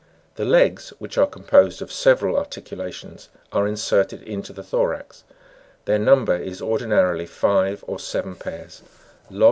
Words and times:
The 0.33 0.45
legs, 0.45 0.89
which 0.97 1.15
are 1.19 1.27
composed 1.27 1.79
of 1.79 1.91
several 1.91 2.35
articulations, 2.35 3.29
are 3.53 3.67
inserted 3.67 4.23
into 4.23 4.51
the 4.51 4.63
thorax: 4.63 5.23
their 5.85 5.99
number 5.99 6.35
is 6.35 6.59
ordinarily 6.59 7.27
five 7.27 7.83
or 7.85 7.99
seven 7.99 8.33
pairs; 8.33 8.77
lobsters 8.81 8.81
and 8.81 9.29
crabs 9.29 9.29
1. 9.29 9.39